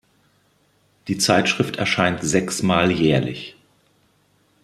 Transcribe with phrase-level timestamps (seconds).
[1.07, 3.55] Die Zeitschrift erscheint sechsmal jährlich.